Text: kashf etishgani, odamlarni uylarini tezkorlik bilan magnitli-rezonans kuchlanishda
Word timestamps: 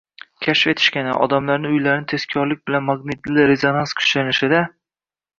kashf 0.43 0.69
etishgani, 0.71 1.11
odamlarni 1.25 1.73
uylarini 1.73 2.07
tezkorlik 2.13 2.63
bilan 2.69 2.85
magnitli-rezonans 2.87 3.93
kuchlanishda 4.01 4.63